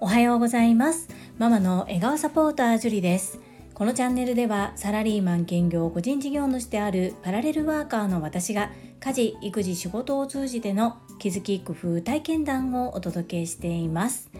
[0.00, 1.08] おはようございます。
[1.38, 3.40] ママの笑顔サポータージュリです。
[3.74, 14.30] このチャンネルではサラリーマン兼業個人事業主であるパラレルワーカーの私が家事育児仕事を通じての気づき工夫体験談をお届けしています。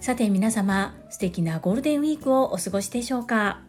[0.00, 3.60] さて皆様素敵なゴールデンウィークをお過ごしでしょうか？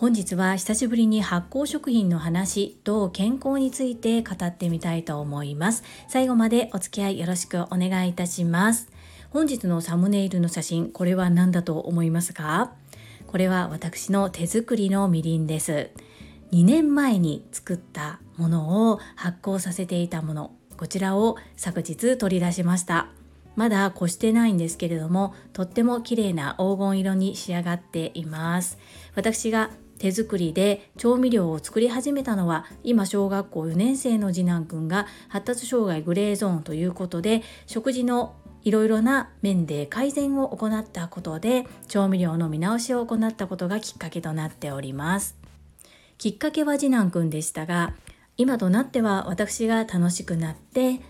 [0.00, 5.84] 本日は久しぶりに発酵食品の話と健康について語ってみたいと思います。
[6.08, 8.88] 最後までお付き合いよろしくお願いいたします。
[9.28, 12.72] 本日のサムネイルの写真これは何だと思いますか？
[13.26, 15.90] これは私の手作りのみりんです。
[16.50, 20.52] 2年前に作ったものを発酵させていたもの。
[20.78, 23.08] こちらを昨日取り出しました。
[23.54, 28.78] まだこしてないんですけれどもとっても綺麗な黄金色に仕上がっています。
[29.14, 29.68] 私が
[30.00, 45.36] 手作りで調味料を作り始めたのは今小学校4年生の次男くんが発達障害グレーゾーンということで食事のいろいろな面で改善を行ったことで調味料の見直しを行ったことがきっかけとなっております。
[46.16, 47.94] きっかけは次男くんでしたが
[48.38, 51.00] 今となっては私が楽しくなって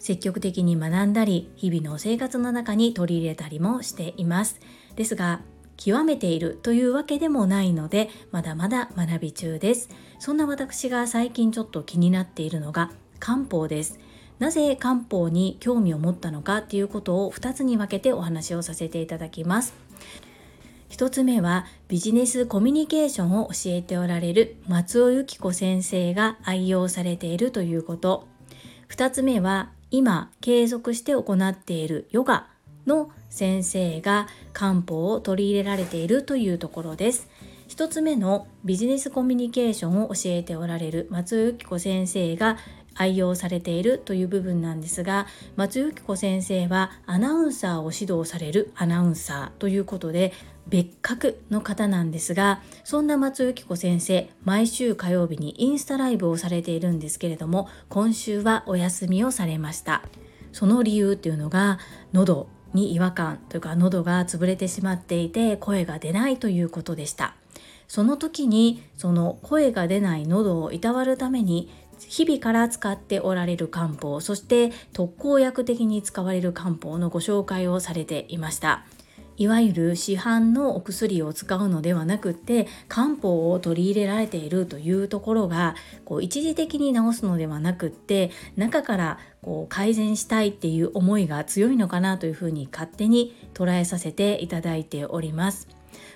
[0.00, 4.58] 積極的に学んだり日々の生活の中に取り入れたりもしています。
[4.96, 5.40] ですが
[5.78, 9.88] 極めているというわけでもないのでまだまだ学び中です。
[10.18, 13.98] そんな私が最近ちょっと気になっているのが漢方です。
[14.38, 19.74] なぜ漢方に興味を持ったのかっていうことを2つに分けてお話をさせていただきます。
[20.90, 28.26] 1つ目はビジネスコミュニケーションを教えておられる松尾由紀子先生が愛用されているということ。
[28.88, 32.48] 2つ目は今継続して行っているヨガ
[32.86, 34.26] の先生が
[34.58, 37.28] 漢方を取り入れられているというところです。
[37.68, 42.56] 1つ目のビジネスコミュニケーションを教えておられる松尾由紀子先生が
[42.94, 50.32] 愛用されているという部分なんですが松由紀子先生はアナウンサーを指導されるアナウンサーということで
[50.66, 60.02] 別格の方なんですがそんな松由紀子先生毎週火曜日にインスタライブをされているんですけれども今週はお休みをされました
[60.52, 61.78] その理由っていうのが
[62.12, 67.34] 喉に違和感というか喉が潰れてしまっていて声が出ないということでした。
[67.88, 71.70] その時にその声が出ない喉をいたわるために
[72.06, 78.84] 日々から使っておられる漢方そして特効薬的に使われる漢方のご紹介をされていました。
[79.38, 95.68] いわゆる市販のお薬を使うのではなくて漢方を取り入れられているというところがこう一時的に治すのではなくって中からこう改善したいっていう思いが強いのかなというふうに勝手に捉えさせていただいております。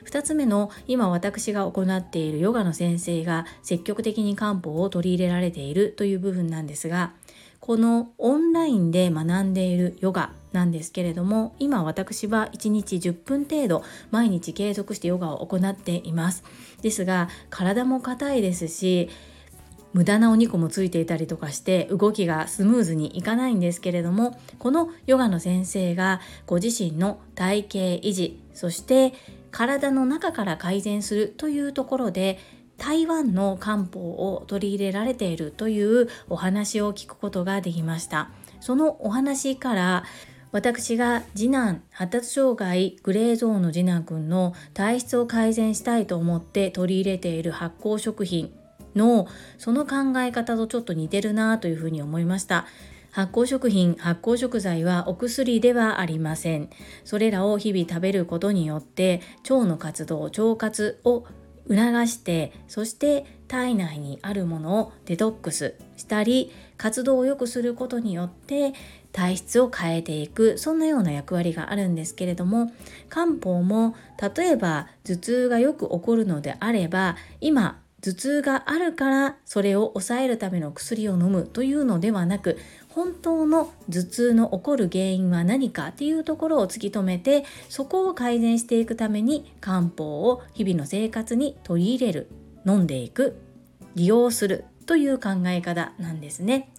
[0.04, 7.12] 2つ目の今私が行っているヨガの先生が積極的に漢方を取り入れられているという部分なんですが
[7.60, 16.44] このオンラインで学んでいるヨガなんですけれども今私は1日10分程度毎日継続してヨガを行っています。
[16.82, 19.08] ですが体も硬いですし
[19.92, 29.12] 無駄なお肉もついていたりとかして動きがスムーズにいかないんですけれどもこのヨガの先生がご自身の体型維持そして
[29.50, 32.38] 体の中から改善するというところで
[32.78, 38.30] 台湾の漢方を取り入れられているというお話を聞くことができました。
[38.60, 40.04] そのお話から
[40.52, 48.52] 私が次男発達障害グレーゾーンの次男くんの体質を改善したいと思って取り入れている発酵食品
[48.94, 49.26] の
[49.56, 52.66] その考え方とちょっと似てるなというふうに思いました。
[53.10, 56.68] 発酵食品発酵食材はお薬ではありません。
[57.04, 61.24] それらを日々食べることによって腸の活動腸活を
[61.68, 66.50] 促してそして体内にあるものをデトックスしたり
[66.82, 68.72] 活動を良くすることによって
[69.12, 72.72] 体質を変えていくそんなような役割があるんですけれども
[73.08, 73.94] 漢方も
[74.36, 92.28] 例えば頭痛がよく起こるのであれば今頭痛があるからそれを抑えるための薬を飲むというのではなく本当の頭痛の起こる原因は何かっていうところを突き止めてそこを改善していくために漢方を日々の生活に取り入れる
[92.66, 93.40] 飲んでいく
[93.94, 96.72] 利用するという考え方なんですね。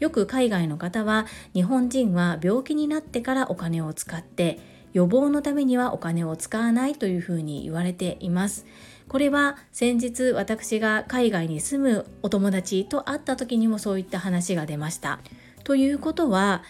[0.00, 4.60] よく海外の方は日本人は病気になってからお金を使って
[4.92, 8.66] 予防のためにはお金を使わないというふうに言われています。
[9.08, 15.20] これは先日私が海外に住むお友達と会った時にもそういった話が出ました。
[15.64, 16.62] ということは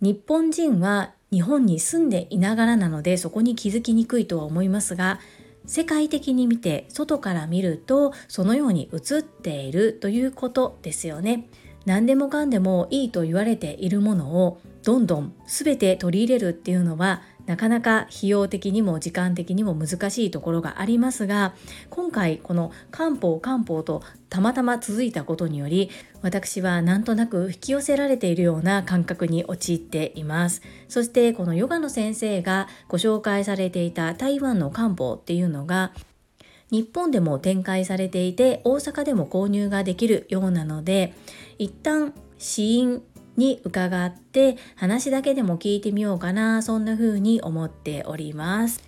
[0.00, 5.18] 日本人は日本に住んでいながらなのでそこに気づきにくいとは思いますが
[5.66, 11.48] 世界的に見て外から見るとそのように映っているということですよね。
[11.86, 21.54] 何でもかんでもいいと言われているものをどんどん全て取り入れるっていうのはなかなか費用的にも時間的にも難しいところがありますが
[21.90, 25.90] 今回この漢方漢方とたまたま続いたことにより
[26.22, 30.62] 私はなんとなく引き寄せられているような感覚に陥っています。
[30.88, 35.92] そしてこのヨガの先生がご紹介されていた台湾の漢方っていうのが
[36.70, 41.14] 日本でも展開されていて大阪でも購入ができるようなので
[41.58, 43.02] 一旦死因
[43.36, 48.82] に伺って話だけでも聞いてみようかなそんな風に思っております。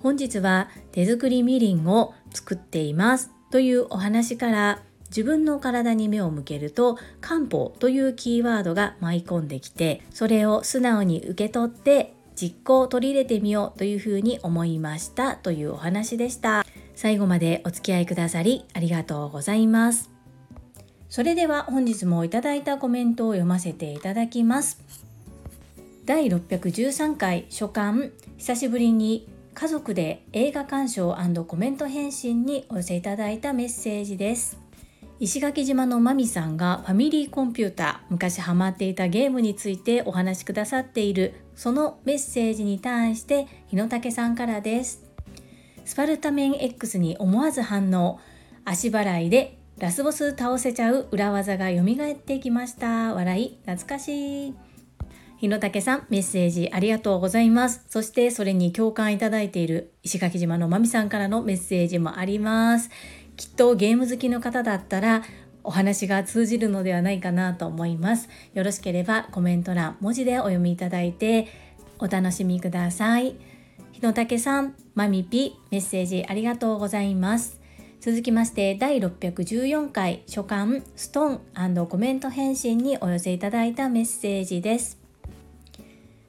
[0.00, 16.66] 本日は手作りみりんを作っていますというお話から自分の体に目を向けると漢方というキーワードが舞い込んできてそれを素直に受け取って実行を取り入れてみようというふうに思いましたというお話でした。
[16.96, 20.13] 最後までお付き合いくださりありがとうございます。
[21.14, 24.82] それでは本日もいただいたコメントを読ませていただきます。
[26.04, 31.16] 第613回初刊久しぶりに家族で映画鑑賞
[31.46, 34.58] コメント返信にお寄せいただいたメッセージです。
[35.20, 45.04] 石垣島のマミさんがファミリーコンピューター昔ハマっていたゲームについてお話しくださっているそのメッセージに対して日野武さんからです。
[45.84, 48.18] スパルタメン X に思わず反応。
[48.64, 53.12] 足払いでラスボス倒せちゃう裏技が蘇ってきました。
[53.12, 54.54] 笑い、懐かしい。
[55.36, 57.84] 日野武さん、メッセージありがとうございます。
[57.88, 62.88] そしてそれに共感いただいている石垣島のまみさんからのメッセージもあります。
[63.36, 65.22] きっとゲーム好きの方だったら
[65.64, 68.28] お話が通じるのではないかなと思います。
[68.54, 71.48] よろしければコメント欄、文字でお読みいただいて
[71.98, 73.34] お楽しみください。
[73.90, 77.63] 日野武さん、まみぴ、メッセージありがとうございます。
[78.04, 84.98] 続きまして第614回初刊ストーンコメント返信にお寄せいただいたメッセージです。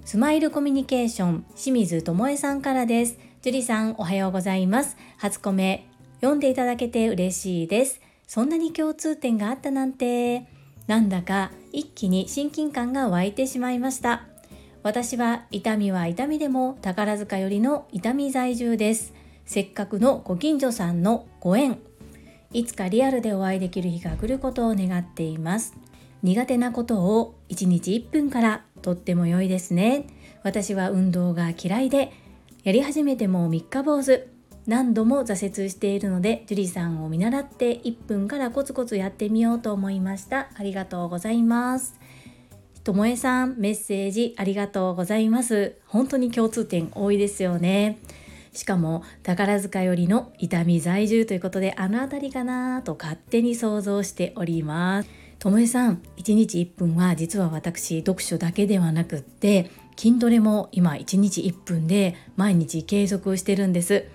[0.06, 3.20] スマイルコミュニケーション清水智恵さんからです。
[3.42, 4.96] 樹里さんおはようございます。
[5.18, 5.86] 初コメ
[6.22, 8.00] 読んでいただけて嬉しいです。
[8.26, 10.46] そんなに共通点があったなんて。
[10.88, 14.24] なんだか一気に親近感が湧いてしまいました。
[14.82, 19.25] 私は痛みは痛みでも宝塚よりの痛み在住です。
[19.46, 21.78] せっかくのご近所さんのご縁。
[22.52, 25.76] いつかリアルでお会いできる日が来ることを願っています。
[26.24, 30.08] 苦手なことを1日1分からとっても良いですね。
[30.44, 32.12] 私は運動が嫌いで
[32.64, 34.28] やり始めても3日坊主。
[34.66, 40.50] 何度も挫折しているので樹里さんを見習って1分からコツコツやってみようと思いました。
[40.56, 42.00] ありがとうございます。
[42.84, 45.76] ともえさんメッセージありがとうございます。
[45.86, 48.00] 本当に共通点多いですよね。
[48.56, 55.10] しかも宝塚よりの痛み在住ということであの辺りかなと勝手に想像しております。
[55.40, 64.06] ともえさん1日1分は実は私読書だけではなくって筋トレも今1日1分で毎日継続してるんです。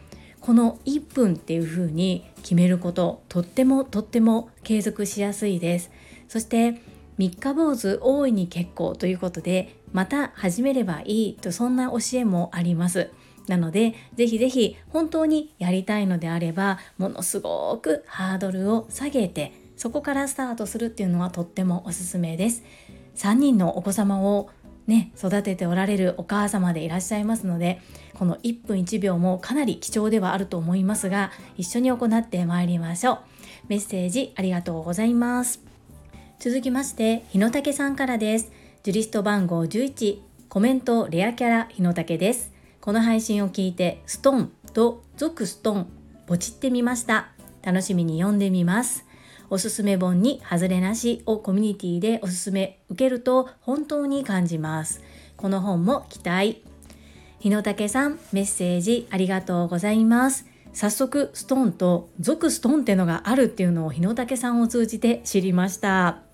[0.40, 5.90] この1分っていう風に決めることとってもとっても継続しやすいです。
[6.28, 6.80] そして
[7.18, 13.10] 三日坊主大いに結構ということでまた始めればいいとそんな教えもあります。
[13.50, 22.62] なのでぜひぜひ本当にやりたいのであればものすごくハードルを下げてそこからスタートするっていうのはとってもおすすめです。
[23.16, 24.50] 3人のお子様を
[24.86, 27.80] ね、育てておられるお母様でいらっしゃいますので
[28.14, 33.18] この1分1秒もかなり貴重ではあると思いますが一緒に行ってまいりましょう。
[33.68, 35.60] メッセージありがとうございます。
[36.38, 38.50] 続きまして日野武さんからです。
[38.82, 42.59] ジュリスト番号11コメントレアキャラ日野武です。
[42.80, 45.86] この配信を聞いてストンと続ストン
[46.26, 47.28] ポチってみました。
[47.62, 49.04] 楽しみに読んでみます。
[49.50, 55.02] おすすめ本に外れなしをコミュニティでおすすめ受けると本当に感じます。
[55.36, 56.64] この本も期待。
[57.38, 60.46] 日野武さんメッセージありがとうございます。
[60.72, 66.29] 早速ストンと続ストンってのがあるっていうのを日野武さんを通じて知りました。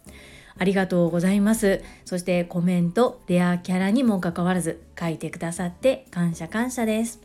[0.59, 1.83] ありがとうございます。
[2.05, 7.21] そしてコメント、レアキャラにもかかわらず書いてくださって感謝感謝です。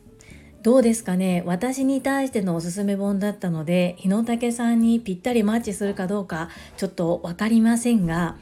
[0.63, 1.41] どうですかね？
[1.45, 8.35] 私に対してのおすすめ本だったので日野武さんにぴったりマッチするかどうかちょっと分かりませんが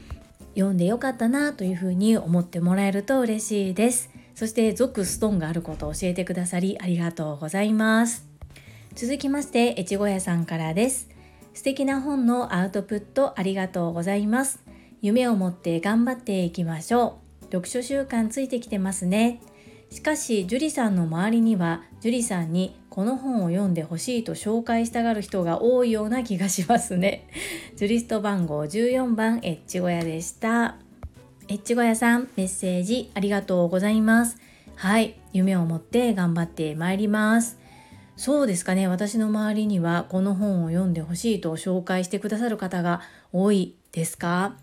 [0.54, 4.10] 読んでよかったなというふうに思ってもらえると嬉しいです。
[4.34, 8.26] そして続ストーンがあることを教えてくださりありがとうございます。
[8.94, 11.08] 続きまして越後屋さんからです。
[11.54, 14.60] 素敵な本のアウトプットありがとうございます。
[15.02, 19.40] 夢を持って頑張っていきましょう読書習慣ついてきてますね
[19.90, 27.28] しかし樹里さんの周りには樹里さんにこの本を読んでほしいと紹介したがる人が多いような気がしますね。
[27.76, 30.76] ジュリスト番号14番エッチ小屋でした。
[31.48, 34.38] エッチ小屋さんメッセージありがとうございます。
[34.76, 37.58] はい、夢を持って頑張ってまいります。
[38.16, 43.00] そうですかね私の周りにはこの本を読んでほしいと紹介してくださる方が
[43.32, 44.56] 多いですか？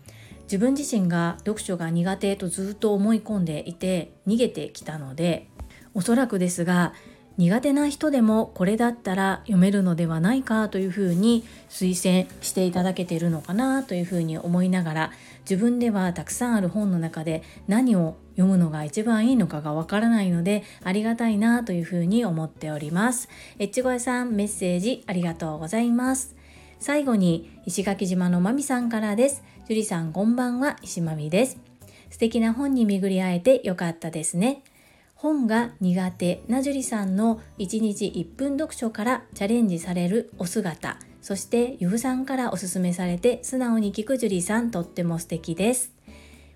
[0.48, 5.48] 自分自身が読書が苦手とずっと思い込んでいて逃げてきたので
[5.92, 6.94] おそらくですが
[7.36, 15.12] 苦手な人でもこれだったら読めるのではないかというふうに推薦していただけているのかなというふうに思いながら
[15.48, 23.28] 自分ではたくさんある本の中で何を読むのが一番いいのかがわからないのでありがたいなというふうに思っております。
[23.60, 26.34] エッチゴエさんメッセージありがとうございます。
[26.80, 29.42] 最後に石垣島のまみさんからです。
[29.68, 31.58] 樹里さんこんばんは、石まみです。
[32.08, 34.62] 素敵な本に巡り会えてよかったですね。
[35.14, 45.92] 本が苦手な樹里さんの1日1分読書からチャレンジされるお姿、そしてゆふさんからおすすめされて素直に聞く樹里さんとっても素敵です。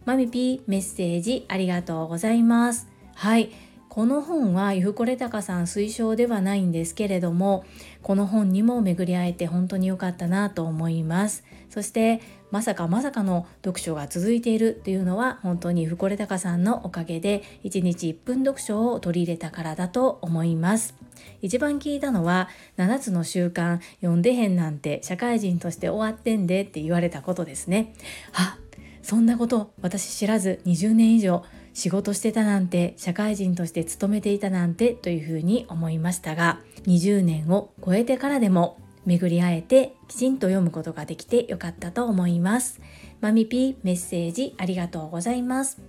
[0.06, 2.88] まみぴーメッセージありがとうございます。
[3.14, 3.50] はい。
[3.92, 7.62] この本はゆふこれたかさん推奨ではないんですけれども
[8.00, 11.44] この本にも巡り会えて本当に良かったなと思います。
[11.68, 20.94] そしてまさかまさかの読書が続いているというのは本当にゆふこれたかさんのおかげで1日1分読書を取り入れたからだと思います。
[21.42, 27.92] 一番聞いたのは7つの習慣読んでへんなんて社会人として終わってんでって言われたことですね。
[28.32, 28.56] あ
[29.02, 31.44] そんなこと私知らず20年以上
[31.74, 42.80] 仕事してたなんて社会人として勤めていたなんてというふうに思いましたが20年を超えてからでも巡り会えてきちんと読むことができてよかったと思います。
[43.20, 45.80] マミピーメッセージありがとうございます。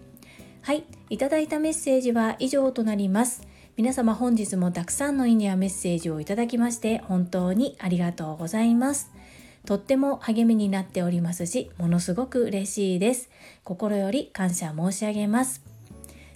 [0.62, 3.46] はいいただいたメッセージは以上となります。
[3.76, 9.12] 皆様本日もたくさんのいいねやメッセージをいただきまして本当にありがとうございます。
[9.66, 13.30] とっても励みになっておりますしものすごく嬉しいです。
[13.64, 15.73] 心より感謝申し上げます。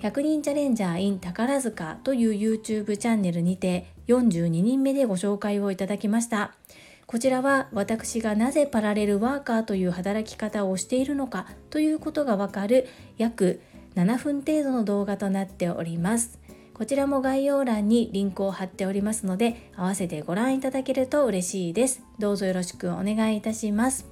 [0.00, 6.54] 100人チャレンジャー in 宝塚という YouTube チャンネルにて42人目でご紹介をいただきました。
[7.06, 12.88] こちらは私がなぜパラレルワーカーという働き方をしているのかということがわかる
[13.18, 13.60] 約
[13.94, 16.38] 7分程度の動画となっております。
[16.72, 22.02] こちらも概要欄にリンクを貼っておりますので合わせてご覧いただけると嬉しいです。
[22.18, 24.06] どうぞよろしくお願いいたします。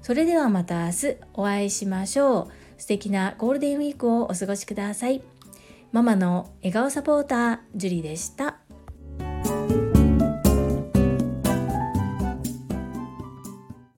[0.00, 2.65] それではまた明日お会いしましょう。
[2.78, 5.22] 素敵なゴールデンウィークをお過ごしください。
[5.92, 8.65] ママの笑顔サポーター、ジュリでした。